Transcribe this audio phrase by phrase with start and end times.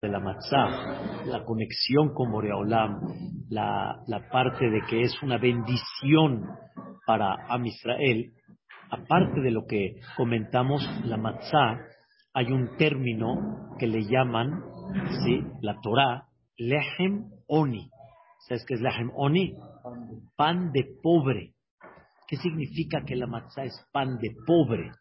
[0.00, 3.00] de la matzah, la conexión con Boreolam,
[3.50, 6.46] la, la parte de que es una bendición
[7.04, 8.32] para Am Israel,
[8.90, 11.80] aparte de lo que comentamos, la matzah,
[12.32, 14.62] hay un término que le llaman,
[15.24, 15.42] ¿sí?
[15.62, 17.90] la Torah, lehem oni.
[18.46, 19.52] ¿Sabes qué es lehem oni?
[20.36, 21.54] Pan de pobre.
[22.28, 24.92] ¿Qué significa que la matzah es pan de pobre?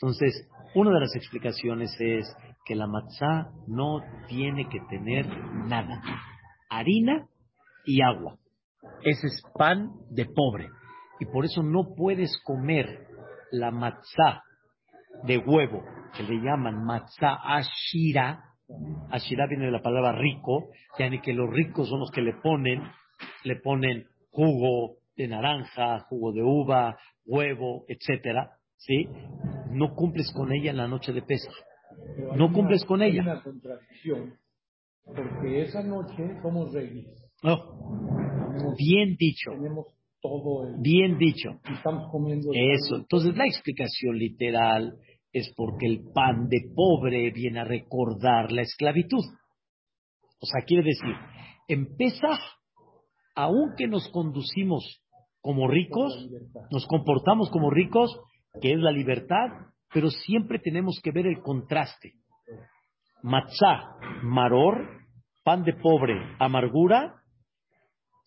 [0.00, 2.34] Entonces, una de las explicaciones es
[2.64, 5.26] que la matzá no tiene que tener
[5.66, 6.02] nada.
[6.70, 7.26] Harina
[7.84, 8.38] y agua.
[9.02, 10.68] Ese es pan de pobre.
[11.20, 13.06] Y por eso no puedes comer
[13.50, 14.42] la matzá
[15.24, 15.84] de huevo,
[16.16, 18.44] que le llaman matzá ashira.
[19.10, 22.82] Ashira viene de la palabra rico, yani que los ricos son los que le ponen,
[23.44, 29.08] le ponen jugo de naranja, jugo de uva, huevo, etcétera, ¿sí?
[29.70, 31.22] No cumples con ella en la noche de
[32.36, 33.22] No cumples con ella.
[33.22, 34.34] Hay una contradicción,
[35.04, 37.06] porque esa noche somos reyes.
[38.78, 39.50] bien dicho.
[39.52, 39.86] Tenemos
[40.20, 40.80] todo el...
[40.80, 41.50] Bien dicho.
[41.74, 42.50] estamos comiendo...
[42.52, 42.96] Eso.
[42.96, 44.94] Entonces la explicación literal
[45.32, 49.24] es porque el pan de pobre viene a recordar la esclavitud.
[50.40, 51.14] O sea, quiere decir,
[51.68, 52.40] en Pesach,
[53.34, 55.02] aunque nos conducimos
[55.40, 56.28] como ricos,
[56.70, 58.16] nos comportamos como ricos,
[58.60, 59.48] que es la libertad,
[59.92, 62.14] pero siempre tenemos que ver el contraste.
[63.22, 64.88] Matzah, maror,
[65.44, 67.22] pan de pobre, amargura,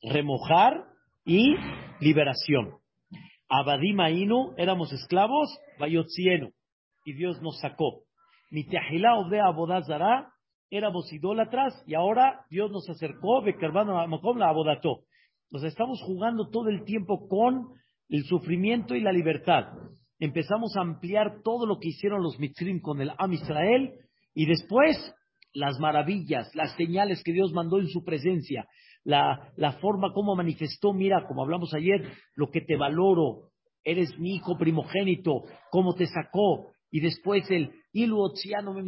[0.02, 0.86] remojar
[1.26, 1.56] y
[2.00, 2.78] liberación.
[3.50, 5.50] Abadima Inu, éramos esclavos,
[5.80, 6.52] Bayotzienu,
[7.06, 8.04] y Dios nos sacó.
[8.52, 10.32] Miteahilá de Abodazara,
[10.70, 15.02] éramos idólatras, y ahora Dios nos acercó, Bekervano Makom la Abodató.
[15.52, 17.68] Nos estamos jugando todo el tiempo con
[18.10, 19.66] el sufrimiento y la libertad
[20.20, 23.94] empezamos a ampliar todo lo que hicieron los Mitzrim con el Am Israel
[24.34, 24.98] y después
[25.54, 28.68] las maravillas, las señales que Dios mandó en su presencia,
[29.04, 33.52] la, la forma como manifestó, mira, como hablamos ayer, lo que te valoro,
[33.84, 38.84] eres mi hijo primogénito, cómo te sacó, y después el Ilu Otziano me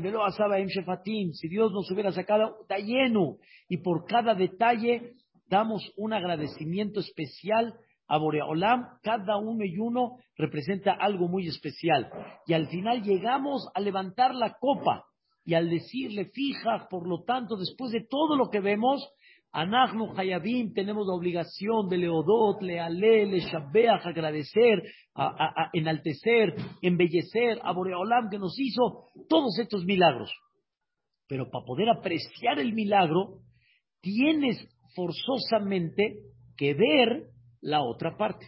[0.00, 3.36] Velo Asaba Em Shefatim, si Dios nos hubiera sacado, está lleno,
[3.68, 5.14] y por cada detalle
[5.48, 7.74] damos un agradecimiento especial
[8.08, 12.10] a Boreolam, cada uno y uno representa algo muy especial.
[12.46, 15.04] Y al final llegamos a levantar la copa
[15.44, 19.08] y al decirle, fija, por lo tanto, después de todo lo que vemos,
[19.52, 24.82] Anachnu Hayabim tenemos la obligación de Leodot, Leale, Le agradecer,
[25.14, 30.30] a, enaltecer, embellecer a Boreolam que nos hizo todos estos milagros.
[31.28, 33.40] Pero para poder apreciar el milagro,
[34.00, 34.58] tienes
[34.94, 36.18] forzosamente
[36.56, 37.30] que ver
[37.60, 38.46] la otra parte.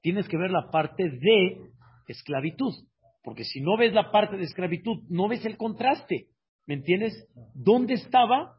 [0.00, 1.70] Tienes que ver la parte de
[2.08, 2.72] esclavitud,
[3.22, 6.28] porque si no ves la parte de esclavitud, no ves el contraste.
[6.66, 7.28] ¿Me entiendes?
[7.54, 8.58] ¿Dónde estaba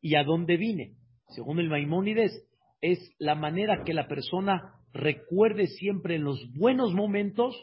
[0.00, 0.94] y a dónde vine?
[1.28, 2.46] Según el Maimónides,
[2.80, 7.54] es la manera que la persona recuerde siempre en los buenos momentos,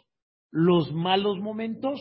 [0.52, 2.00] los malos momentos,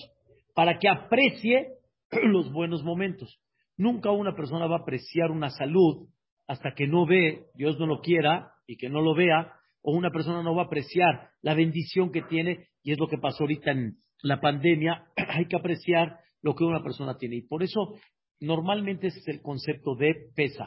[0.54, 1.72] para que aprecie
[2.24, 3.40] los buenos momentos.
[3.76, 6.08] Nunca una persona va a apreciar una salud
[6.46, 10.10] hasta que no ve, Dios no lo quiera y que no lo vea, o una
[10.10, 13.70] persona no va a apreciar la bendición que tiene, y es lo que pasó ahorita
[13.70, 17.36] en la pandemia, hay que apreciar lo que una persona tiene.
[17.36, 17.94] Y por eso,
[18.40, 20.66] normalmente ese es el concepto de pesa.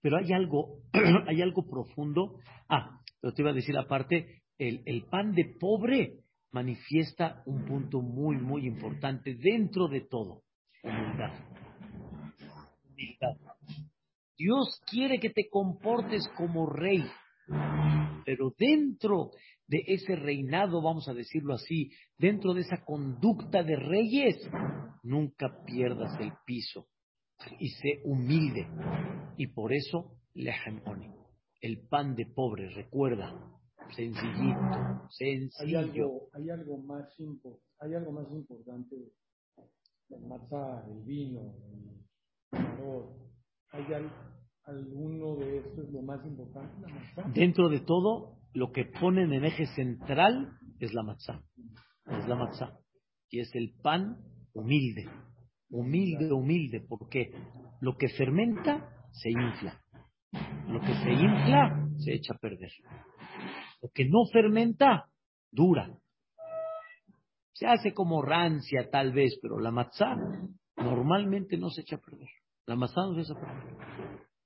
[0.00, 0.80] Pero hay algo,
[1.26, 2.38] hay algo profundo.
[2.68, 6.20] Ah, pero te iba a decir aparte, el, el pan de pobre
[6.52, 10.42] manifiesta un punto muy, muy importante dentro de todo.
[10.84, 11.32] Humildad.
[12.88, 13.43] Humildad.
[14.36, 17.04] Dios quiere que te comportes como rey.
[18.24, 19.30] Pero dentro
[19.66, 24.36] de ese reinado, vamos a decirlo así, dentro de esa conducta de reyes,
[25.02, 26.86] nunca pierdas el piso
[27.58, 28.66] y sé humilde.
[29.36, 31.10] Y por eso, lejemoni,
[31.60, 33.32] el pan de pobre, recuerda,
[33.94, 36.28] sencillito, sencillo.
[36.32, 37.08] Hay algo, más,
[37.80, 38.96] hay algo más importante,
[40.10, 41.54] el matzah, el vino,
[42.52, 43.23] el calor.
[43.74, 43.86] Hay
[44.66, 46.86] alguno de estos es lo más importante?
[47.34, 51.42] Dentro de todo, lo que ponen en eje central es la matzá.
[52.06, 52.78] Es la matzá.
[53.30, 54.16] Y es el pan
[54.52, 55.08] humilde.
[55.70, 57.32] Humilde, humilde, porque
[57.80, 59.82] lo que fermenta se infla.
[60.68, 62.70] Lo que se infla se echa a perder.
[63.82, 65.10] Lo que no fermenta
[65.50, 65.90] dura.
[67.54, 70.14] Se hace como rancia tal vez, pero la matzá
[70.76, 72.28] normalmente no se echa a perder.
[72.66, 73.74] La matzá no se echa a perder.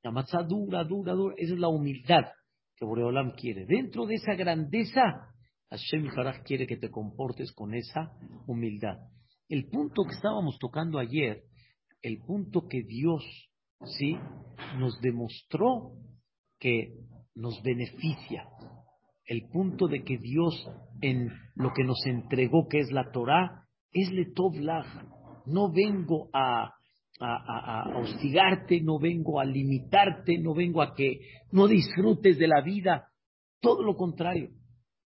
[0.03, 1.35] La matzá dura, dura, dura.
[1.37, 2.25] Esa es la humildad
[2.77, 3.67] que Boreolam quiere.
[3.67, 5.03] Dentro de esa grandeza,
[5.71, 8.13] Hashem Haraj quiere que te comportes con esa
[8.47, 8.99] humildad.
[9.49, 11.43] El punto que estábamos tocando ayer,
[12.03, 13.23] el punto que Dios,
[13.99, 14.17] ¿sí?
[14.79, 15.93] Nos demostró
[16.59, 16.95] que
[17.35, 18.49] nos beneficia.
[19.25, 20.55] El punto de que Dios
[21.01, 24.87] en lo que nos entregó, que es la Torah, es letovlaj.
[25.47, 26.75] No vengo a,
[27.21, 31.21] a, hostigarte, no vengo a limitarte, no vengo a que
[31.53, 33.09] no disfrutes de la vida.
[33.61, 34.51] Todo lo contrario.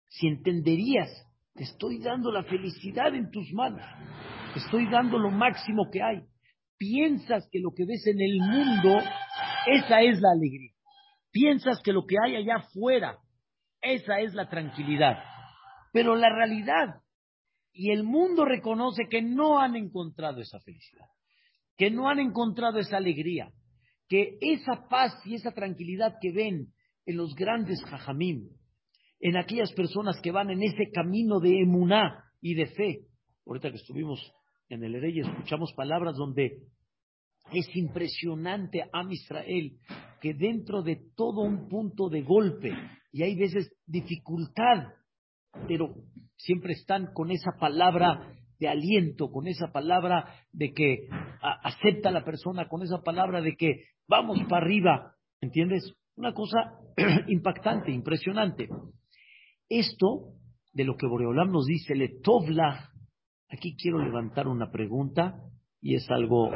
[0.09, 1.09] Si entenderías,
[1.55, 3.83] te estoy dando la felicidad en tus manos.
[4.53, 6.23] Te estoy dando lo máximo que hay.
[6.77, 8.99] Piensas que lo que ves en el mundo,
[9.67, 10.73] esa es la alegría.
[11.31, 13.19] Piensas que lo que hay allá afuera,
[13.81, 15.19] esa es la tranquilidad.
[15.93, 17.03] Pero la realidad
[17.73, 21.07] y el mundo reconoce que no han encontrado esa felicidad,
[21.77, 23.53] que no han encontrado esa alegría,
[24.09, 26.69] que esa paz y esa tranquilidad que ven
[27.07, 28.51] en los grandes jajamim,
[29.21, 33.07] en aquellas personas que van en ese camino de emuná y de fe.
[33.47, 34.21] Ahorita que estuvimos
[34.69, 36.59] en el Erey escuchamos palabras donde
[37.53, 39.79] es impresionante a Israel
[40.21, 42.73] que dentro de todo un punto de golpe,
[43.11, 44.89] y hay veces dificultad,
[45.67, 45.95] pero
[46.37, 51.09] siempre están con esa palabra de aliento, con esa palabra de que
[51.41, 55.93] acepta a la persona, con esa palabra de que vamos para arriba, ¿entiendes?
[56.15, 56.79] Una cosa
[57.27, 58.69] impactante, impresionante.
[59.69, 60.35] Esto,
[60.73, 62.93] de lo que Boreolam nos dice, le tovla,
[63.49, 65.35] aquí quiero levantar una pregunta,
[65.81, 66.53] y es algo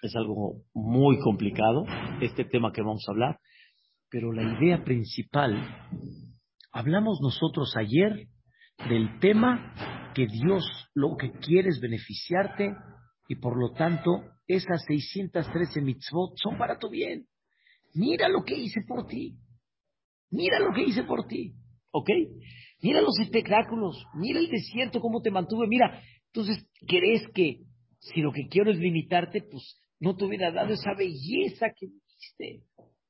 [0.00, 1.84] es algo muy complicado,
[2.22, 3.38] este tema que vamos a hablar,
[4.08, 5.60] pero la idea principal,
[6.72, 8.28] hablamos nosotros ayer
[8.88, 9.74] del tema
[10.14, 10.64] que Dios
[10.94, 12.74] lo que quiere es beneficiarte
[13.28, 17.26] y por lo tanto esas 613 mitzvot son para tu bien.
[17.94, 19.36] Mira lo que hice por ti.
[20.30, 21.54] Mira lo que hice por ti.
[21.90, 22.08] ¿Ok?
[22.82, 24.04] Mira los espectáculos.
[24.14, 25.66] Mira el desierto, cómo te mantuve.
[25.68, 27.62] Mira, entonces, ¿crees que
[28.00, 32.64] si lo que quiero es limitarte, pues no te hubiera dado esa belleza que viste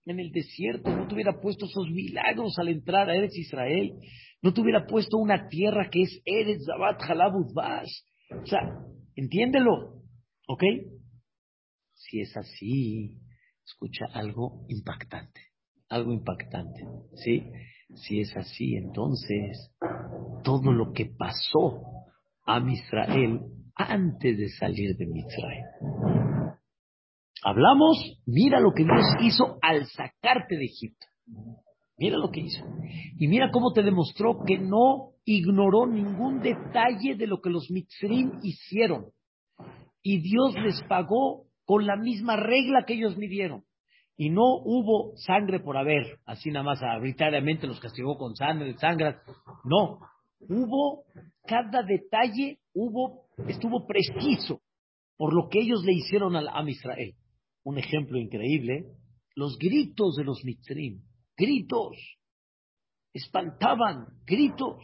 [0.07, 3.93] en el desierto, no te hubiera puesto esos milagros al entrar a Eretz Israel,
[4.43, 8.61] no te hubiera puesto una tierra que es Eretz Zabat Halabut O sea,
[9.15, 10.03] entiéndelo,
[10.47, 10.63] ¿ok?
[11.95, 13.19] Si es así,
[13.65, 15.41] escucha algo impactante,
[15.89, 17.51] algo impactante, ¿sí?
[17.95, 19.75] Si es así, entonces
[20.45, 21.83] todo lo que pasó
[22.47, 23.41] a Israel
[23.75, 25.65] antes de salir de Israel
[27.45, 31.07] Hablamos, mira lo que Dios hizo al sacarte de Egipto.
[31.99, 32.65] Mira lo que hizo.
[33.19, 38.39] Y mira cómo te demostró que no ignoró ningún detalle de lo que los mitzrim
[38.43, 39.07] hicieron.
[40.03, 43.65] Y Dios les pagó con la misma regla que ellos midieron.
[44.17, 49.17] Y no hubo sangre por haber, así nada más arbitrariamente los castigó con sangre, sangre.
[49.65, 49.99] No,
[50.41, 51.05] hubo
[51.47, 54.61] cada detalle, hubo, estuvo preciso
[55.17, 56.69] por lo que ellos le hicieron al Am
[57.65, 58.87] un ejemplo increíble,
[59.35, 61.03] los gritos de los mitzrim,
[61.39, 61.97] gritos,
[63.15, 64.83] espantaban, gritos.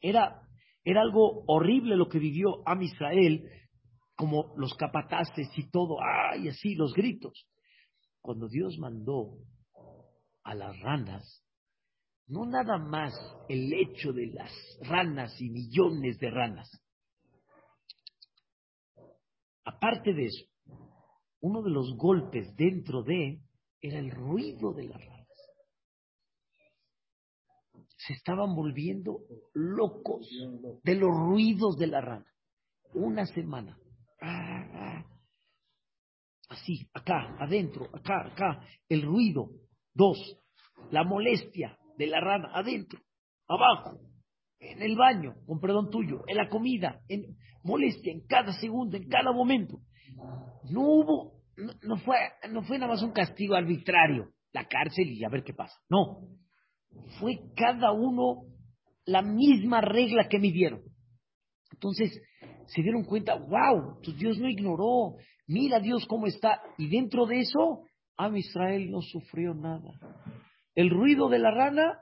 [0.00, 0.42] Era,
[0.84, 3.50] era algo horrible lo que vivió Am Israel,
[4.14, 7.48] como los capataces y todo, ay, así, los gritos.
[8.20, 9.38] Cuando Dios mandó
[10.44, 11.42] a las ranas,
[12.26, 13.12] no nada más
[13.48, 16.70] el hecho de las ranas y millones de ranas.
[19.64, 20.44] Aparte de eso,
[21.40, 23.40] uno de los golpes dentro de
[23.80, 25.13] era el ruido de las ranas.
[28.06, 29.20] Se estaban volviendo
[29.54, 30.28] locos
[30.82, 32.26] de los ruidos de la rana.
[32.94, 33.78] Una semana.
[36.48, 38.66] Así, acá, adentro, acá, acá.
[38.88, 39.50] El ruido.
[39.94, 40.18] Dos,
[40.90, 42.98] la molestia de la rana, adentro,
[43.46, 44.00] abajo,
[44.58, 49.08] en el baño, con perdón tuyo, en la comida, en molestia en cada segundo, en
[49.08, 49.78] cada momento.
[50.68, 52.16] No hubo no, fue,
[52.50, 55.76] no fue nada más un castigo arbitrario, la cárcel y a ver qué pasa.
[55.88, 56.28] No,
[57.20, 58.44] fue cada uno
[59.06, 60.82] la misma regla que midieron.
[61.72, 62.20] Entonces
[62.66, 66.60] se dieron cuenta, wow, pues Dios no ignoró, mira Dios cómo está.
[66.78, 67.82] Y dentro de eso,
[68.16, 69.98] Am Israel no sufrió nada.
[70.74, 71.98] El ruido de la rana,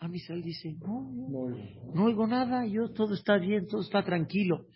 [0.00, 1.56] Am Israel dice, no, no,
[1.94, 4.66] no oigo nada, yo todo está bien, todo está tranquilo.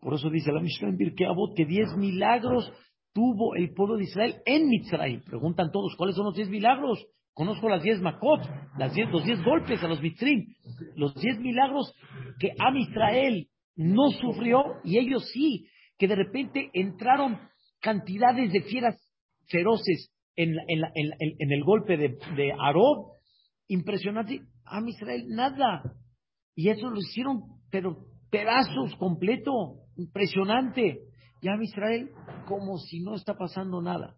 [0.00, 2.72] Por eso dice la Mishnah en Birkeabot que diez milagros
[3.12, 5.22] tuvo el pueblo de Israel en Mitzrayim.
[5.22, 7.06] Preguntan todos, ¿cuáles son los diez milagros?
[7.36, 8.40] Conozco las diez makot,
[8.78, 10.54] las diez, los diez golpes a los Mitzrim,
[10.94, 11.92] los diez milagros
[12.40, 15.66] que a Israel no sufrió y ellos sí,
[15.98, 17.38] que de repente entraron
[17.82, 18.96] cantidades de fieras
[19.48, 23.12] feroces en, el golpe de, de Arob,
[23.68, 25.82] impresionante, a Israel nada.
[26.54, 27.98] Y eso lo hicieron, pero
[28.30, 31.00] pedazos completo, impresionante.
[31.42, 32.08] y a Israel
[32.46, 34.16] como si no está pasando nada.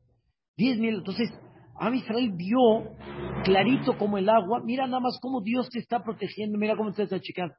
[0.57, 0.99] Diez mil.
[0.99, 1.31] Entonces,
[1.79, 2.97] a Israel vio
[3.45, 4.61] clarito como el agua.
[4.65, 6.59] Mira nada más cómo Dios te está protegiendo.
[6.59, 7.55] Mira cómo te está checando.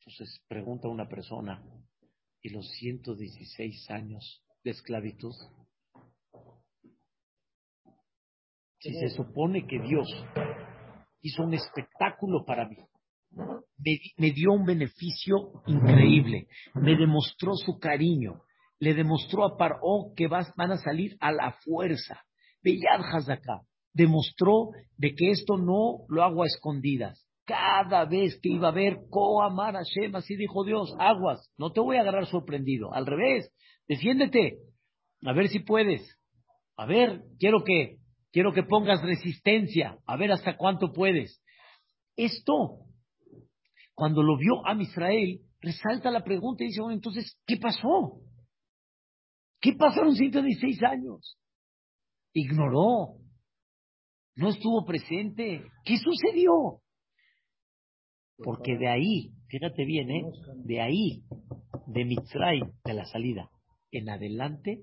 [0.00, 1.62] Entonces, pregunta una persona,
[2.42, 5.34] ¿y los 116 años de esclavitud?
[8.78, 10.08] Si se supone que Dios
[11.20, 12.76] hizo un espectáculo para mí,
[14.16, 18.42] me, dio un beneficio increíble, me demostró su cariño,
[18.78, 22.22] le demostró a Paró que vas, van a salir a la fuerza.
[22.62, 23.62] Beyad Hazaka
[23.92, 27.26] demostró de que esto no lo hago a escondidas.
[27.44, 31.96] Cada vez que iba a ver Koamar Hashem, así dijo Dios, aguas, no te voy
[31.96, 32.94] a agarrar sorprendido.
[32.94, 33.50] Al revés,
[33.88, 34.58] defiéndete,
[35.24, 36.16] a ver si puedes.
[36.76, 37.96] A ver, quiero que,
[38.30, 41.42] quiero que pongas resistencia, a ver hasta cuánto puedes.
[42.16, 42.86] Esto
[44.00, 48.20] cuando lo vio a Israel, resalta la pregunta y dice, bueno, entonces, ¿qué pasó?
[49.60, 51.36] ¿Qué pasaron 116 años?
[52.32, 53.16] Ignoró.
[54.36, 55.64] No estuvo presente.
[55.84, 56.80] ¿Qué sucedió?
[58.38, 60.24] Porque de ahí, fíjate bien, ¿eh?
[60.64, 61.22] De ahí,
[61.86, 63.50] de Mitzray, de la salida,
[63.90, 64.80] en adelante,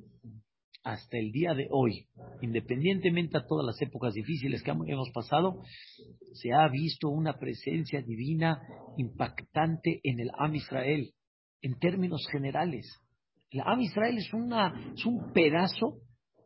[0.84, 2.08] hasta el día de hoy,
[2.42, 5.62] independientemente a todas las épocas difíciles que hemos pasado,
[6.34, 8.62] se ha visto una presencia divina
[8.96, 11.12] impactante en el Am Israel,
[11.62, 12.88] en términos generales.
[13.50, 16.00] El Am Israel es, una, es un pedazo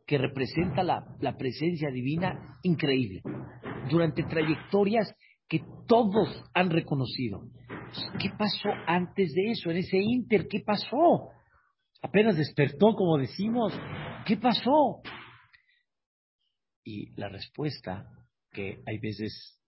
[0.06, 3.22] que representa la, la presencia divina increíble,
[3.90, 5.14] durante trayectorias
[5.48, 7.42] que todos han reconocido.
[8.18, 9.70] ¿Qué pasó antes de eso?
[9.70, 11.30] En ese inter, ¿qué pasó?
[12.02, 13.72] Apenas despertó, como decimos,
[14.24, 15.02] ¿Qué pasó?
[16.84, 18.08] Y la respuesta,
[18.52, 19.60] que hay veces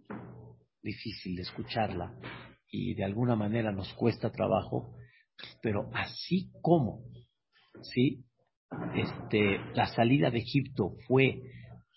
[0.83, 2.15] difícil de escucharla
[2.71, 4.95] y de alguna manera nos cuesta trabajo,
[5.61, 7.05] pero así como,
[7.83, 8.25] ¿sí?
[8.95, 11.41] Este, la salida de Egipto fue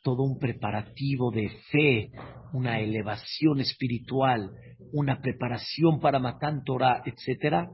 [0.04, 2.12] todo un preparativo de fe,
[2.54, 4.52] una elevación espiritual,
[4.94, 7.70] una preparación para matar Torah, etcétera,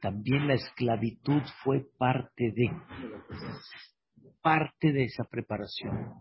[0.00, 2.70] también la esclavitud fue parte de
[4.42, 6.14] parte de esa preparación.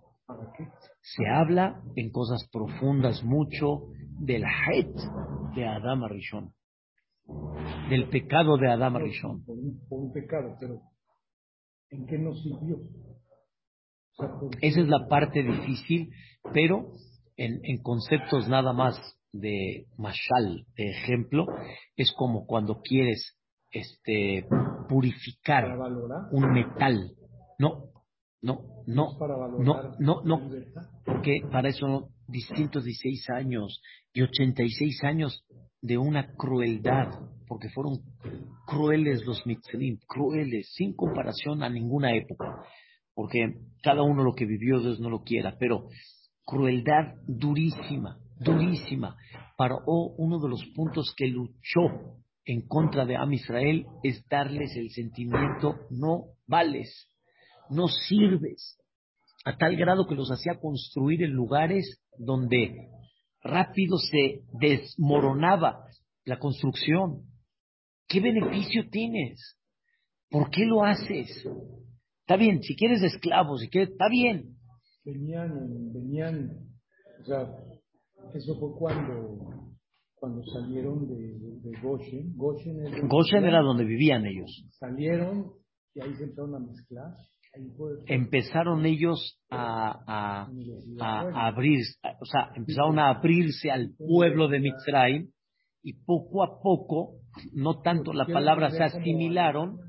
[1.01, 3.87] Se habla en cosas profundas mucho
[4.19, 4.95] del het
[5.55, 6.53] de Adam Arishon,
[7.89, 9.43] del pecado de Adam Arishon.
[9.43, 10.79] Por, un, pecado, pero
[11.91, 12.79] ¿en qué nos sirvió?
[14.61, 16.11] Esa es la parte difícil,
[16.53, 16.91] pero
[17.37, 18.99] en, en conceptos nada más
[19.31, 21.45] de mashal, de ejemplo,
[21.95, 23.37] es como cuando quieres
[23.71, 24.45] este,
[24.89, 25.77] purificar
[26.31, 27.11] un metal.
[27.57, 27.91] No,
[28.41, 29.17] no, no,
[29.59, 30.49] no, no, no,
[31.05, 33.81] porque para eso distintos 16 años
[34.13, 35.45] y 86 años
[35.81, 37.07] de una crueldad,
[37.47, 37.99] porque fueron
[38.65, 42.63] crueles los mitzvim, crueles, sin comparación a ninguna época,
[43.13, 43.39] porque
[43.83, 45.87] cada uno lo que vivió Dios no lo quiera, pero
[46.45, 49.15] crueldad durísima, durísima.
[49.57, 54.89] Para uno de los puntos que luchó en contra de Am Israel es darles el
[54.89, 57.07] sentimiento no vales
[57.71, 58.77] no sirves,
[59.45, 62.89] a tal grado que los hacía construir en lugares donde
[63.41, 65.85] rápido se desmoronaba
[66.25, 67.23] la construcción.
[68.11, 69.57] ¿Qué beneficio tienes?
[70.29, 71.45] ¿Por qué lo haces?
[72.21, 74.55] Está bien, si quieres esclavos, si quieres, está bien.
[75.03, 76.49] Venían, venían,
[77.21, 77.55] o sea,
[78.33, 79.73] eso fue cuando,
[80.15, 82.35] cuando salieron de, Goshen.
[82.35, 84.65] Goshen, Goshen era donde vivían ellos.
[84.79, 85.53] Salieron
[85.93, 87.15] y ahí se empezaron a mezclar
[88.07, 90.47] empezaron ellos a,
[91.33, 91.79] abrir,
[92.21, 95.31] o sea, empezaron a abrirse al pueblo de Mitzrayim
[95.83, 97.15] y poco a poco,
[97.53, 99.79] no tanto la palabra se asimilaron,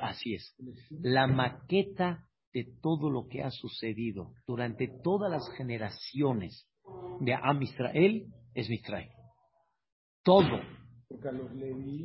[0.00, 0.54] así es,
[0.90, 6.66] la maqueta de todo lo que ha sucedido durante todas las generaciones
[7.20, 9.10] de Am Israel es Mitzrayim.
[10.22, 10.60] Todo.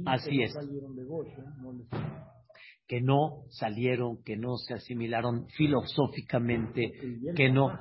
[0.05, 0.53] Así es
[2.87, 6.91] que no salieron, que no se asimilaron filosóficamente,
[7.35, 7.71] que no...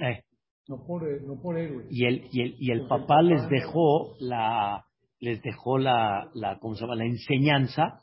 [0.00, 0.22] Eh.
[0.68, 1.58] no, por, no por
[1.90, 4.84] Y el, y el, y el papá les dejó la,
[5.22, 6.96] les dejó la, la, ¿cómo se llama?
[6.96, 8.00] La enseñanza,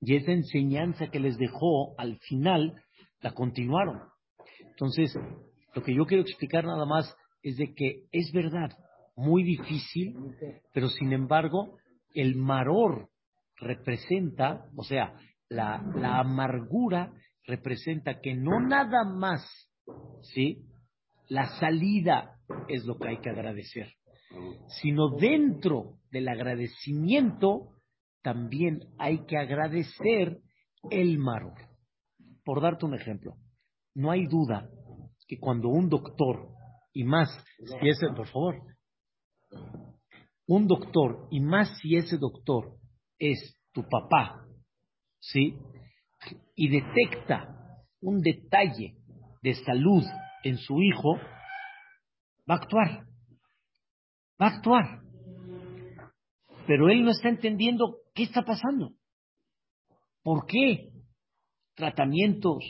[0.00, 2.80] y esa enseñanza que les dejó al final
[3.20, 3.98] la continuaron.
[4.60, 5.18] Entonces,
[5.74, 7.12] lo que yo quiero explicar nada más
[7.42, 8.70] es de que es verdad,
[9.16, 10.14] muy difícil,
[10.72, 11.76] pero sin embargo,
[12.14, 13.08] el maror
[13.56, 15.14] representa, o sea,
[15.48, 17.12] la, la amargura
[17.46, 19.44] representa que no nada más,
[20.22, 20.66] ¿sí?
[21.28, 22.36] La salida
[22.68, 23.92] es lo que hay que agradecer,
[24.80, 27.68] sino dentro del agradecimiento
[28.22, 30.40] también hay que agradecer
[30.90, 31.54] el maror.
[32.44, 33.36] por darte un ejemplo,
[33.94, 34.68] no hay duda
[35.28, 36.48] que cuando un doctor,
[36.92, 38.56] y más si ese, por favor,
[40.46, 42.76] un doctor, y más si ese doctor
[43.18, 44.44] es tu papá,
[45.20, 45.56] ¿sí?
[46.56, 48.96] Y detecta un detalle
[49.42, 50.02] de salud
[50.42, 51.16] en su hijo,
[52.48, 53.09] va a actuar.
[54.40, 55.00] Va a actuar.
[56.66, 58.92] Pero él no está entendiendo qué está pasando.
[60.22, 60.90] ¿Por qué?
[61.74, 62.64] Tratamientos,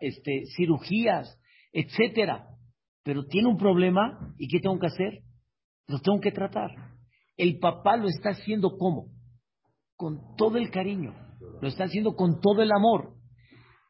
[0.00, 1.38] este, cirugías,
[1.72, 2.46] etcétera.
[3.02, 5.20] Pero tiene un problema y ¿qué tengo que hacer?
[5.88, 6.70] Lo tengo que tratar.
[7.36, 9.10] El papá lo está haciendo ¿cómo?
[9.96, 11.14] Con todo el cariño.
[11.60, 13.14] Lo está haciendo con todo el amor.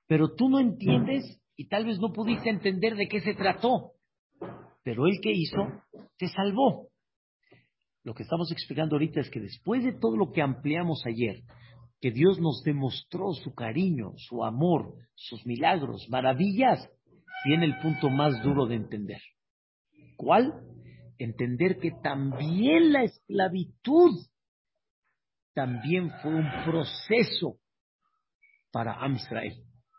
[0.07, 3.93] Pero tú no entiendes y tal vez no pudiste entender de qué se trató.
[4.83, 5.67] Pero él que hizo,
[6.19, 6.89] te salvó.
[8.05, 11.43] Lo que estamos explicando ahorita es que después de todo lo que ampliamos ayer,
[12.01, 16.87] que Dios nos demostró su cariño, su amor, sus milagros, maravillas,
[17.47, 19.23] viene el punto más duro de entender.
[20.19, 20.53] ¿Cuál?
[21.19, 24.21] Entender que también la esclavitud
[25.55, 27.57] también fue un proceso
[28.71, 29.17] para Am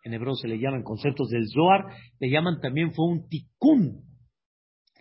[0.03, 1.85] En hebreo se le llaman conceptos del Zohar,
[2.19, 4.03] le llaman también fue un tikkun,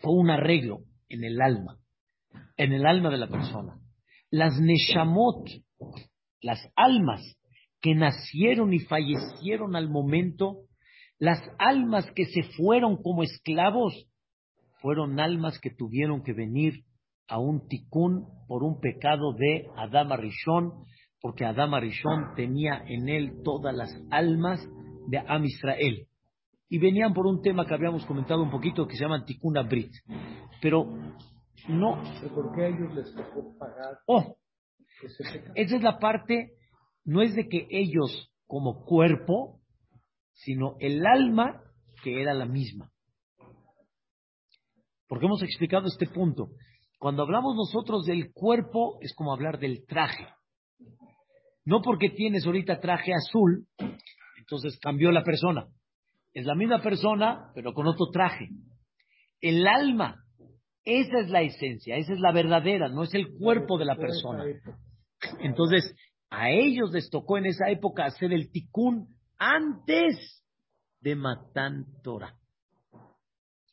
[0.00, 1.84] fue un arreglo en el alma
[2.56, 3.78] en el alma de la persona.
[4.30, 5.49] Las neshamot,
[6.40, 7.20] las almas
[7.80, 10.62] que nacieron y fallecieron al momento,
[11.18, 14.08] las almas que se fueron como esclavos,
[14.80, 16.84] fueron almas que tuvieron que venir
[17.28, 20.73] a un tikkun por un pecado de Adama Rishon,
[21.20, 24.61] porque Adama Rishon tenía en él todas las almas
[25.08, 26.06] de Am Israel.
[26.68, 29.92] Y venían por un tema que habíamos comentado un poquito que se llama Tikkun Abrit.
[30.61, 30.87] Pero
[31.68, 32.02] no.
[32.35, 33.99] ¿Por qué a ellos les tocó pagar?
[34.06, 34.37] Oh,
[35.54, 36.52] esa es la parte,
[37.04, 39.61] no es de que ellos como cuerpo,
[40.33, 41.62] sino el alma
[42.02, 42.90] que era la misma.
[45.09, 46.50] Porque hemos explicado este punto.
[46.98, 50.27] Cuando hablamos nosotros del cuerpo, es como hablar del traje.
[51.64, 53.66] No porque tienes ahorita traje azul,
[54.38, 55.66] entonces cambió la persona.
[56.33, 58.48] Es la misma persona, pero con otro traje.
[59.40, 60.23] El alma
[60.85, 64.44] esa es la esencia, esa es la verdadera, no es el cuerpo de la persona.
[65.40, 65.94] Entonces,
[66.31, 70.44] a ellos les tocó en esa época hacer el tikkun antes
[71.01, 72.35] de Matan Torah,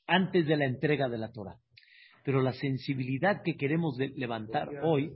[0.07, 1.57] antes de la entrega de la Torah.
[2.23, 5.11] Pero la sensibilidad que queremos levantar hoy.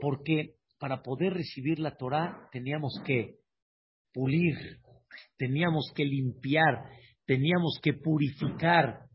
[0.00, 3.36] Porque para poder recibir la Torah teníamos que
[4.12, 4.78] pulir,
[5.36, 6.84] teníamos que limpiar,
[7.26, 9.06] teníamos que purificar,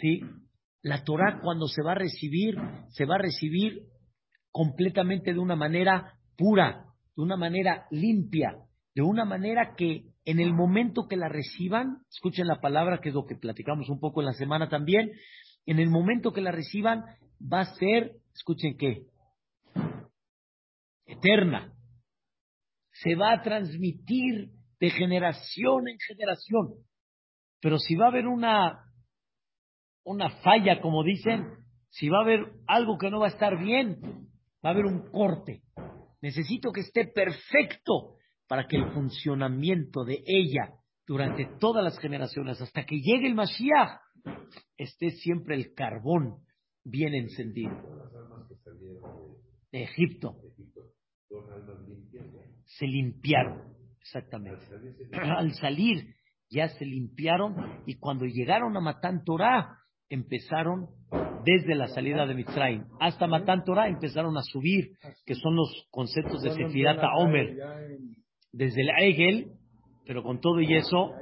[0.00, 0.20] ¿sí?
[0.82, 2.56] La Torah cuando se va a recibir,
[2.88, 3.82] se va a recibir
[4.50, 8.56] completamente de una manera pura, de una manera limpia,
[8.94, 13.14] de una manera que en el momento que la reciban, escuchen la palabra que es
[13.14, 15.12] lo que platicamos un poco en la semana también,
[15.66, 17.04] en el momento que la reciban
[17.40, 19.06] va a ser, escuchen qué,
[21.06, 21.72] eterna.
[22.92, 26.74] Se va a transmitir de generación en generación.
[27.60, 28.89] Pero si va a haber una
[30.04, 31.46] una falla, como dicen,
[31.88, 34.00] si va a haber algo que no va a estar bien,
[34.64, 35.62] va a haber un corte.
[36.22, 40.74] Necesito que esté perfecto para que el funcionamiento de ella
[41.06, 44.00] durante todas las generaciones, hasta que llegue el Mashiach,
[44.76, 46.44] esté siempre el carbón
[46.84, 47.72] bien encendido.
[49.72, 50.36] De Egipto.
[52.64, 54.64] Se limpiaron, exactamente.
[55.12, 56.14] Al salir
[56.48, 59.78] ya se limpiaron y cuando llegaron a Matán Torah,
[60.10, 60.88] empezaron
[61.44, 64.90] desde la salida de Mitzrayim hasta Matan Torah empezaron a subir,
[65.24, 67.56] que son los conceptos de Sefirata Omer,
[68.52, 69.52] desde el Egel,
[70.04, 71.12] pero con todo y eso,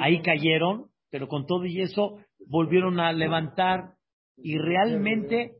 [0.00, 2.18] ahí cayeron, pero con todo y eso
[2.48, 3.94] volvieron a levantar
[4.36, 5.52] y realmente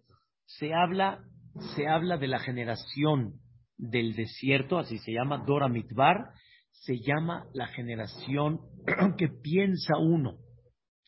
[0.45, 1.21] se habla,
[1.75, 3.35] se habla de la generación
[3.79, 6.31] del desierto, así se llama Dora Mitbar,
[6.73, 8.61] se llama la generación
[9.19, 10.39] que piensa uno,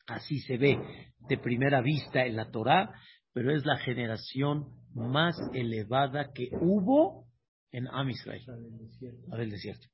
[0.06, 0.78] así se ve,
[1.28, 2.92] de primera vista en la Torá,
[3.32, 7.26] pero es la generación más elevada que hubo
[7.70, 8.42] en Am Israel,
[9.28, 9.86] la del desierto.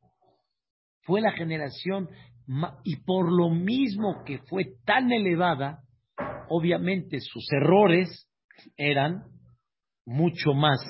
[1.02, 2.08] Fue la generación,
[2.84, 5.82] y por lo mismo que fue tan elevada,
[6.48, 8.28] obviamente sus errores
[8.76, 9.24] eran
[10.06, 10.80] mucho más.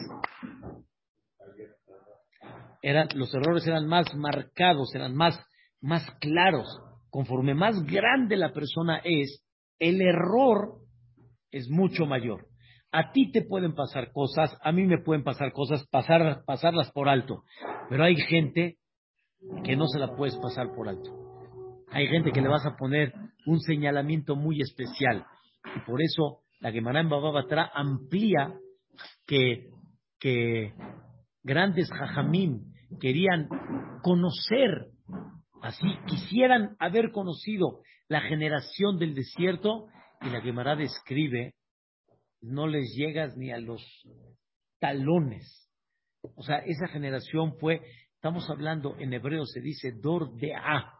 [2.83, 5.40] Eran, los errores eran más marcados, eran más,
[5.80, 6.66] más claros.
[7.09, 9.43] Conforme más grande la persona es,
[9.78, 10.78] el error
[11.50, 12.48] es mucho mayor.
[12.92, 17.08] A ti te pueden pasar cosas, a mí me pueden pasar cosas, pasar, pasarlas por
[17.08, 17.42] alto.
[17.88, 18.78] Pero hay gente
[19.64, 21.10] que no se la puedes pasar por alto.
[21.90, 23.12] Hay gente que le vas a poner
[23.46, 25.24] un señalamiento muy especial.
[25.76, 28.54] Y por eso la Gemara en Batra amplía
[29.26, 29.70] que,
[30.18, 30.72] que
[31.42, 33.48] grandes jajamín querían
[34.02, 34.88] conocer,
[35.62, 37.80] así quisieran haber conocido
[38.14, 39.88] la generación del desierto,
[40.20, 41.53] y la Gemara describe,
[42.42, 43.83] no les llegas ni a los
[44.79, 45.68] talones.
[46.37, 47.83] O sea, esa generación fue,
[48.14, 50.92] estamos hablando en hebreo se dice Dor de A,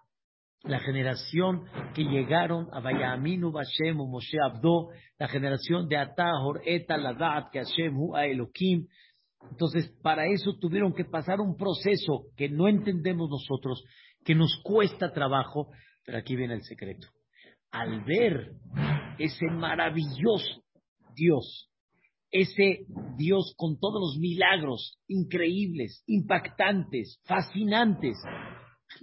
[0.65, 6.97] la generación que llegaron a Vayaminu Bashem o Moshe Abdo, la generación de Atahor, Eta,
[6.97, 8.89] Ladat, que Hashem, a Elohim.
[9.53, 13.85] Entonces, para eso tuvieron que pasar un proceso que no entendemos nosotros,
[14.25, 15.71] que nos cuesta trabajo,
[16.05, 17.09] pero aquí viene el secreto.
[17.71, 18.53] Al ver
[19.19, 20.65] ese maravilloso
[21.15, 21.71] Dios,
[22.31, 22.87] ese
[23.17, 28.17] Dios con todos los milagros increíbles, impactantes, fascinantes,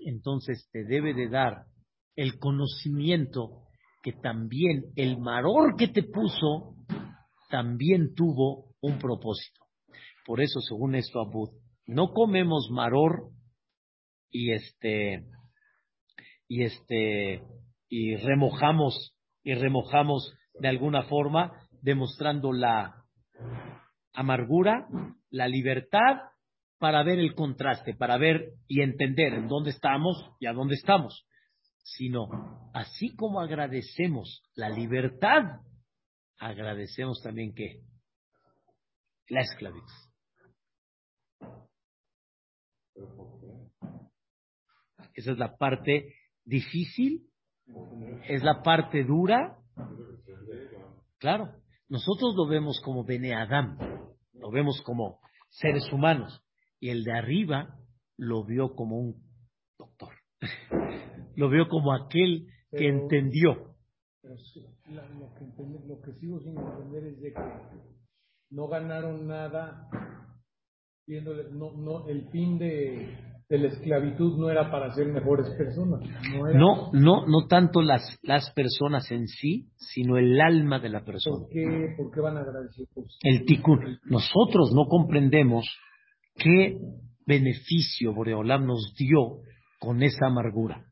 [0.05, 1.65] entonces te debe de dar
[2.15, 3.67] el conocimiento
[4.03, 6.75] que también el maror que te puso
[7.49, 9.61] también tuvo un propósito.
[10.25, 11.49] Por eso, según esto, Abud,
[11.85, 13.31] no comemos maror
[14.29, 15.25] y este
[16.51, 17.41] y este
[17.87, 23.05] y remojamos y remojamos de alguna forma demostrando la
[24.11, 24.85] amargura,
[25.29, 26.17] la libertad
[26.77, 31.25] para ver el contraste, para ver y entender en dónde estamos y a dónde estamos,
[31.83, 32.27] sino
[32.73, 35.61] así como agradecemos la libertad,
[36.37, 37.79] agradecemos también que
[39.29, 39.87] la esclavitud.
[45.13, 46.13] Esa es la parte
[46.45, 47.27] difícil,
[48.27, 49.57] es la parte dura.
[51.17, 51.49] Claro,
[51.89, 53.77] nosotros lo vemos como Bene Adam,
[54.33, 56.43] lo vemos como seres humanos,
[56.79, 57.77] y el de arriba
[58.17, 59.23] lo vio como un
[59.77, 60.13] doctor.
[61.35, 63.75] lo vio como aquel que entendió.
[64.21, 67.41] Pero lo, que lo que sigo sin entender es de que
[68.51, 69.87] no ganaron nada
[71.07, 73.17] viéndole, no, no, el fin de,
[73.51, 76.01] de, la esclavitud no era para ser mejores personas.
[76.55, 81.39] No, no, no, tanto las, las personas en sí, sino el alma de la persona.
[81.39, 82.87] ¿Por qué, por qué van a agradecer?
[83.21, 83.99] El tikkun.
[84.05, 85.65] Nosotros no comprendemos
[86.35, 86.77] ¿Qué
[87.25, 89.41] beneficio Boreolam nos dio
[89.79, 90.85] con esa amargura?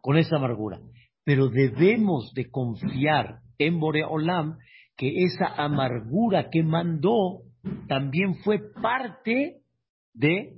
[0.00, 0.80] Con esa amargura.
[1.24, 4.58] Pero debemos de confiar en Boreolam
[4.96, 7.42] que esa amargura que mandó
[7.88, 9.58] también fue parte
[10.14, 10.54] de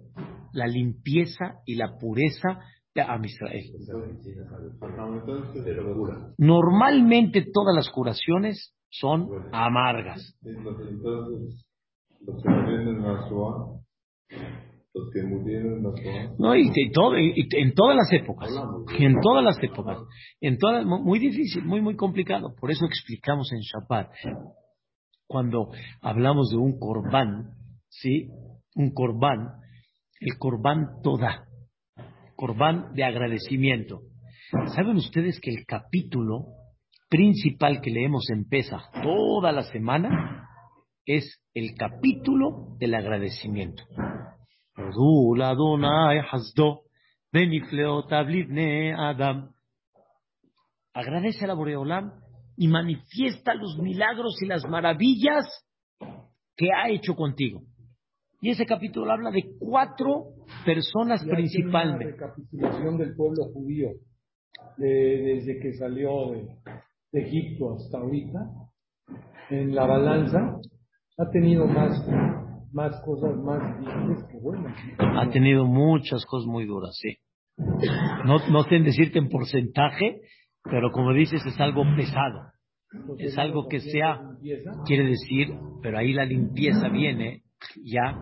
[0.52, 2.61] la limpieza y la pureza
[2.94, 3.64] de Amisrael.
[6.38, 10.37] Normalmente todas las curaciones son amargas.
[16.38, 18.50] No, y, todo, y, en todas las épocas.
[18.98, 19.98] Y en todas las épocas.
[20.40, 22.54] En todas, muy difícil, muy, muy complicado.
[22.58, 24.11] Por eso explicamos en Shabbat,
[25.26, 27.52] cuando hablamos de un corbán,
[27.88, 28.28] ¿sí?
[28.74, 29.61] Un corbán,
[30.20, 31.46] el corbán toda,
[32.37, 34.00] corbán de agradecimiento.
[34.74, 36.46] ¿Saben ustedes que el capítulo
[37.09, 40.46] principal que leemos en Pesa toda la semana
[41.07, 43.83] es el capítulo del agradecimiento.
[50.92, 52.12] Agradece a la Boreolam
[52.57, 55.46] y manifiesta los milagros y las maravillas
[56.57, 57.62] que ha hecho contigo.
[58.40, 60.27] Y ese capítulo habla de cuatro
[60.64, 62.05] personas principalmente.
[62.05, 63.88] Una recapitulación del pueblo judío
[64.77, 66.46] desde que salió de,
[67.12, 68.38] de Egipto hasta ahorita
[69.51, 70.38] en la balanza
[71.18, 72.07] ha tenido más,
[72.72, 74.77] más cosas más difíciles que buenas.
[74.98, 77.16] Ha tenido muchas cosas muy duras, sí.
[78.24, 80.20] No, no sé decirte en porcentaje,
[80.62, 82.53] pero como dices, es algo pesado.
[83.18, 84.20] Es algo que sea,
[84.87, 85.48] quiere decir,
[85.83, 87.42] pero ahí la limpieza viene
[87.83, 88.18] ya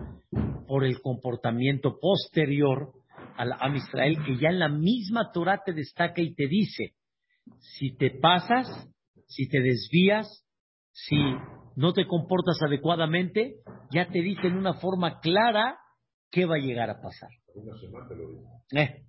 [0.67, 2.91] por el comportamiento posterior
[3.35, 6.93] al Am Israel, que ya en la misma Torah te destaca y te dice,
[7.59, 8.67] si te pasas,
[9.27, 10.45] si te desvías,
[10.91, 11.17] si
[11.75, 13.57] no te comportas adecuadamente,
[13.91, 15.77] ya te dice en una forma clara
[16.31, 17.29] qué va a llegar a pasar.
[18.71, 19.03] Eh.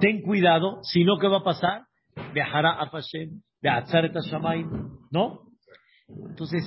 [0.00, 1.82] Ten cuidado, si no, ¿qué va a pasar?
[2.32, 3.40] Viajará a Hashem,
[5.10, 5.47] ¿no?
[6.08, 6.64] Entonces,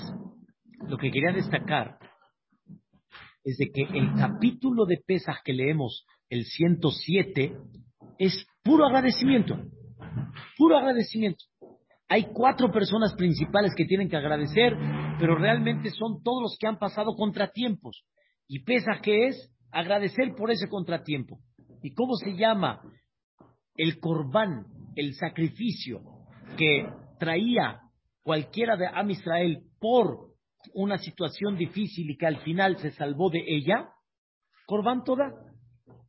[0.88, 1.98] lo que quería destacar
[3.44, 7.58] es de que el capítulo de Pesas que leemos, el 107,
[8.20, 9.58] es puro agradecimiento,
[10.58, 11.44] puro agradecimiento.
[12.08, 14.74] Hay cuatro personas principales que tienen que agradecer,
[15.18, 18.04] pero realmente son todos los que han pasado contratiempos.
[18.48, 19.52] ¿Y pesa qué es?
[19.72, 21.40] agradecer por ese contratiempo.
[21.82, 22.82] ¿Y cómo se llama
[23.76, 26.02] el corbán, el sacrificio
[26.58, 26.86] que
[27.18, 27.80] traía
[28.24, 30.32] cualquiera de Am Israel por
[30.74, 33.90] una situación difícil y que al final se salvó de ella?
[34.66, 35.32] Corbán toda.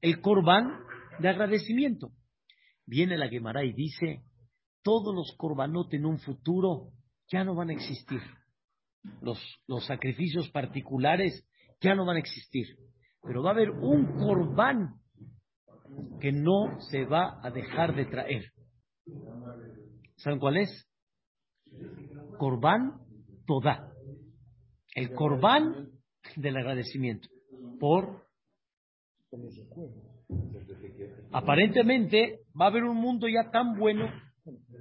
[0.01, 0.81] El corbán
[1.19, 2.11] de agradecimiento.
[2.87, 4.23] Viene la Gemara y dice,
[4.83, 6.91] todos los corbanot en un futuro
[7.31, 8.21] ya no van a existir.
[9.21, 11.47] Los, los sacrificios particulares
[11.81, 12.67] ya no van a existir.
[13.23, 15.01] Pero va a haber un corbán
[16.21, 18.45] que no se va a dejar de traer.
[20.17, 20.92] ¿Saben cuál es?
[22.43, 22.99] Corbán
[23.47, 23.93] toda.
[24.97, 25.93] El corbán
[26.35, 27.29] del agradecimiento.
[27.79, 28.27] Por
[31.31, 34.11] aparentemente va a haber un mundo ya tan bueno,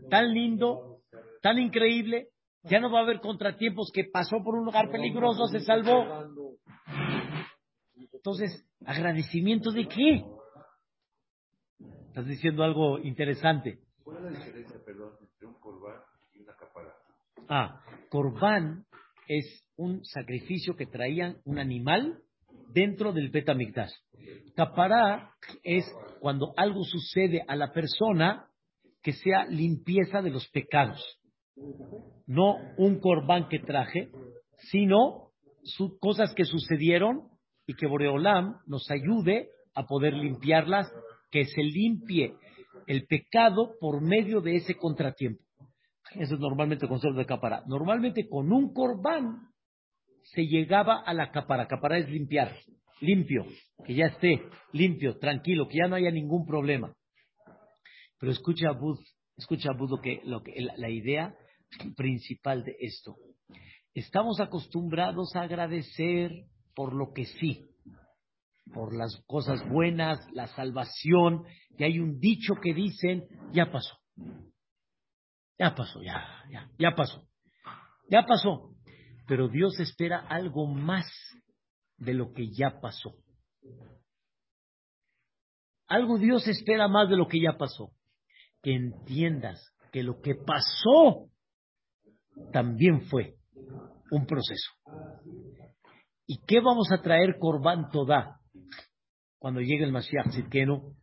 [0.10, 1.04] tan lindo,
[1.44, 2.30] tan increíble,
[2.64, 6.04] ya no va a haber contratiempos que pasó por un lugar peligroso, se salvó.
[8.12, 10.26] Entonces, ¿agradecimiento de qué?
[12.08, 13.84] Estás diciendo algo interesante.
[14.04, 16.02] ¿Cuál es la diferencia, perdón, entre un corbán
[16.34, 16.96] y una capará?
[17.54, 18.86] Ah, corbán
[19.28, 22.20] es un sacrificio que traían un animal
[22.74, 23.92] dentro del Betamigdash.
[24.56, 25.84] Capará es
[26.22, 28.48] cuando algo sucede a la persona
[29.04, 31.04] que sea limpieza de los pecados.
[32.26, 34.12] No un corbán que traje,
[34.70, 35.32] sino
[36.00, 37.32] cosas que sucedieron
[37.68, 40.90] y que Boreolam nos ayude a poder limpiarlas,
[41.30, 42.34] que se limpie
[42.88, 45.44] el pecado por medio de ese contratiempo.
[46.16, 47.64] Eso es normalmente el concepto de capará.
[47.68, 49.50] Normalmente con un corbán
[50.24, 51.68] se llegaba a la capara.
[51.68, 52.56] Capara es limpiar,
[53.00, 53.46] limpio,
[53.86, 54.42] que ya esté
[54.74, 56.94] limpio, tranquilo, que ya no haya ningún problema.
[58.20, 59.00] Pero escucha Bud,
[59.38, 61.36] escucha Bud lo que, lo que, la, la idea
[61.96, 63.16] principal de esto.
[63.94, 66.32] Estamos acostumbrados a agradecer
[66.76, 67.66] por lo que sí,
[68.74, 71.44] por las cosas buenas, la salvación,
[71.78, 73.98] y hay un dicho que dicen, ya pasó.
[75.62, 77.24] Ya pasó, ya, ya, ya pasó.
[78.10, 78.74] Ya pasó.
[79.28, 81.06] Pero Dios espera algo más
[81.98, 83.14] de lo que ya pasó.
[85.88, 87.92] Algo Dios espera más de lo que ya pasó.
[88.64, 91.30] Que entiendas que lo que pasó
[92.52, 93.36] también fue
[94.10, 94.72] un proceso.
[96.26, 98.40] ¿Y qué vamos a traer Corban Todá
[99.38, 100.96] cuando llegue el Mashiach Tzidkenu?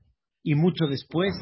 [0.42, 1.32] Y mucho después,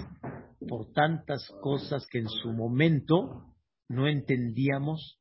[0.69, 3.55] por tantas cosas que en su momento
[3.89, 5.19] no entendíamos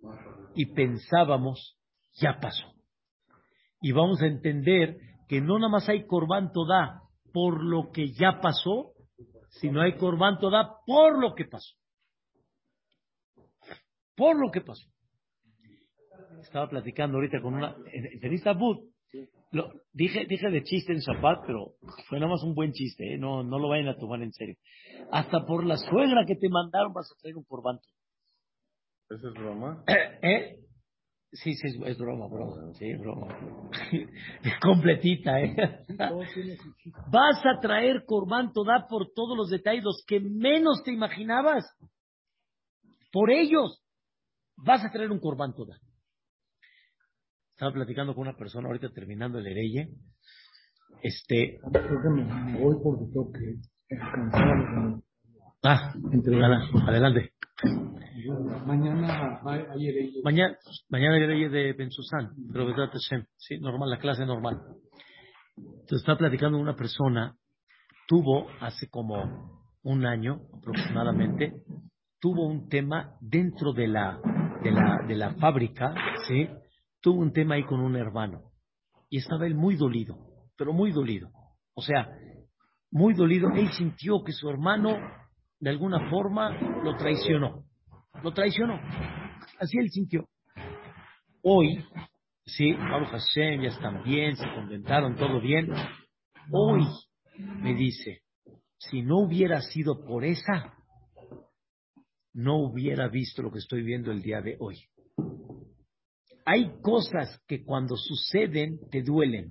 [0.56, 1.78] y pensábamos,
[2.14, 2.74] ya pasó.
[3.82, 7.02] Y vamos a entender que no nada más hay Corban Todá
[7.34, 8.94] por lo que ya pasó,
[9.50, 11.76] sino hay Corban Todá por lo que pasó.
[14.16, 14.88] Por lo que pasó.
[16.42, 17.76] Estaba platicando ahorita con una.
[17.92, 18.90] En, en Istanbul,
[19.52, 21.74] lo, dije, dije de chiste en Shabbat, pero
[22.08, 23.18] fue nada más un buen chiste, ¿eh?
[23.18, 24.56] no, no lo vayan a tomar en serio.
[25.16, 27.88] Hasta por la suegra que te mandaron vas a traer un corbanto.
[29.10, 29.82] ¿Eso es broma?
[30.22, 30.60] ¿Eh?
[31.32, 32.74] Sí, sí, es, es broma, broma.
[32.74, 33.28] Sí, broma.
[34.62, 35.56] Completita, ¿eh?
[37.10, 41.64] Vas a traer Corban da por todos los detalles, los que menos te imaginabas.
[43.14, 43.82] Por ellos.
[44.58, 45.80] Vas a traer un Corban da.
[47.52, 49.88] Estaba platicando con una persona ahorita terminando el Ereye.
[51.02, 51.58] Este.
[51.72, 53.75] Creo que me voy porque tengo que descansar.
[55.64, 55.94] Ah,
[56.88, 57.32] adelante.
[58.66, 60.22] Mañana hay Ereye.
[60.24, 60.58] Mañana,
[60.90, 62.68] mañana hay Ereye de Bensusán, pero
[63.38, 64.62] sí, normal, la clase normal.
[65.58, 67.36] Entonces estaba platicando una persona,
[68.08, 71.54] tuvo hace como un año aproximadamente,
[72.20, 74.20] tuvo un tema dentro de la,
[74.64, 75.94] de la, de la fábrica,
[76.28, 76.50] ¿sí?
[77.02, 78.52] tuvo un tema ahí con un hermano
[79.10, 80.18] y estaba él muy dolido,
[80.58, 81.30] pero muy dolido.
[81.76, 82.10] O sea,
[82.92, 83.50] muy dolido.
[83.56, 84.98] Él sintió que su hermano
[85.60, 86.52] de alguna forma
[86.84, 87.66] lo traicionó.
[88.24, 88.80] Lo traicionó.
[89.60, 90.28] Así él sintió.
[91.42, 91.84] Hoy,
[92.46, 95.70] sí, Baruch Hashem, ya están bien, se contentaron, todo bien.
[96.52, 96.84] Hoy
[97.38, 98.22] me dice,
[98.78, 100.74] si no hubiera sido por esa,
[102.34, 104.78] no hubiera visto lo que estoy viendo el día de hoy.
[106.46, 109.50] Hay cosas que cuando suceden te duelen,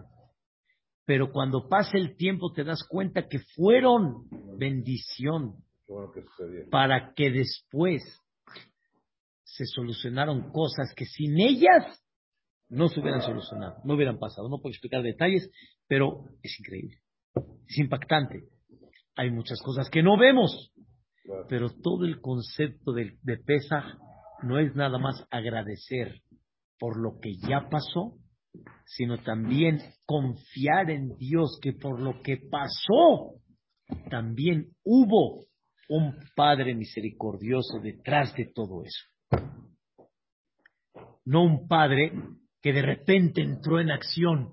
[1.05, 4.25] pero cuando pasa el tiempo te das cuenta que fueron
[4.59, 5.57] bendición
[6.71, 8.03] para que después
[9.45, 12.03] se solucionaron cosas que sin ellas
[12.69, 14.49] no se hubieran solucionado, no hubieran pasado.
[14.49, 15.49] No puedo explicar detalles,
[15.87, 16.99] pero es increíble,
[17.69, 18.49] es impactante.
[19.17, 20.73] Hay muchas cosas que no vemos,
[21.49, 23.85] pero todo el concepto de, de Pesaj
[24.43, 26.23] no es nada más agradecer
[26.79, 28.19] por lo que ya pasó,
[28.85, 33.40] sino también confiar en Dios que por lo que pasó,
[34.11, 35.47] también hubo
[35.88, 39.05] un Padre misericordioso detrás de todo eso.
[41.25, 42.12] No un Padre
[42.61, 44.53] que de repente entró en acción,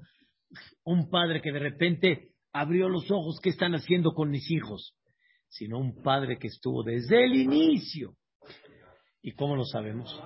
[0.84, 4.96] un Padre que de repente abrió los ojos, ¿qué están haciendo con mis hijos?
[5.48, 8.16] Sino un Padre que estuvo desde el inicio.
[9.22, 10.20] ¿Y cómo lo sabemos?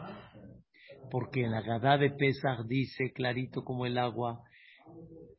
[1.09, 4.41] Porque en la Gadá de Pesach dice clarito como el agua,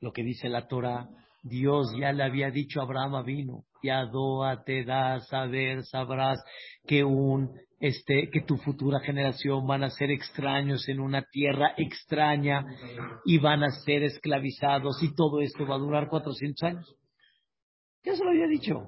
[0.01, 1.09] lo que dice la Torah,
[1.43, 6.43] Dios ya le había dicho a Abraham vino, Yadoa te da saber, sabrás
[6.87, 12.65] que un este, que tu futura generación van a ser extraños en una tierra extraña
[13.25, 16.97] y van a ser esclavizados y todo esto va a durar 400 años.
[18.03, 18.87] Ya se lo había dicho.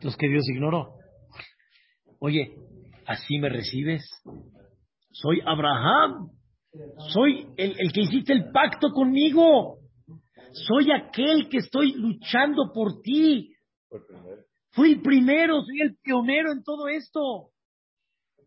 [0.00, 0.94] Los que Dios ignoró.
[2.20, 2.54] Oye,
[3.06, 4.02] ¿así me recibes?
[5.10, 6.30] Soy Abraham.
[7.12, 9.78] Soy el, el que hiciste el pacto conmigo.
[10.52, 13.52] Soy aquel que estoy luchando por ti.
[14.72, 17.50] Fui el primero, soy el pionero en todo esto.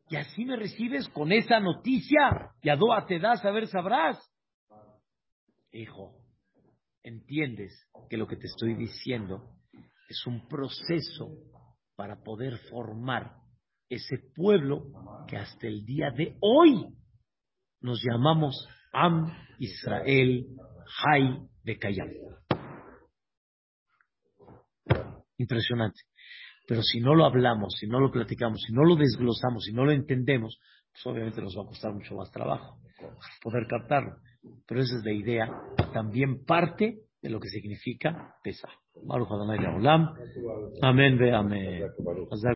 [0.09, 2.51] Y así me recibes con esa noticia.
[2.61, 4.17] Y a te das, a ver, sabrás.
[5.71, 6.15] Hijo,
[7.03, 7.73] entiendes
[8.09, 9.43] que lo que te estoy diciendo
[10.07, 11.29] es un proceso
[11.95, 13.42] para poder formar
[13.95, 14.85] ese pueblo
[15.27, 16.85] que hasta el día de hoy
[17.81, 20.45] nos llamamos Am Israel
[21.05, 22.09] Hay de Cayam.
[25.37, 26.01] Impresionante.
[26.67, 29.85] Pero si no lo hablamos, si no lo platicamos, si no lo desglosamos, si no
[29.85, 30.59] lo entendemos,
[30.91, 32.79] pues obviamente nos va a costar mucho más trabajo
[33.41, 34.17] poder captarlo.
[34.67, 35.49] Pero esa es la idea,
[35.93, 38.67] también parte de lo que significa pesa.
[40.81, 41.83] Amén ve amén.